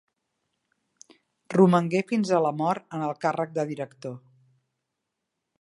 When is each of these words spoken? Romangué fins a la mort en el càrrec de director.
Romangué 1.55 2.01
fins 2.13 2.31
a 2.31 2.41
la 2.47 2.53
mort 2.63 2.99
en 2.99 3.07
el 3.11 3.15
càrrec 3.27 3.55
de 3.61 3.69
director. 3.75 4.21